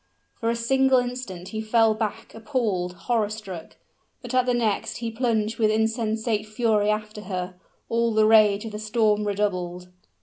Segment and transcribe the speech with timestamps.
[0.39, 3.75] For a single instant he fell back appalled, horror struck;
[4.23, 7.53] but at the next, he plunged with insensate fury after her.
[7.87, 9.89] And the rage of the storm redoubled.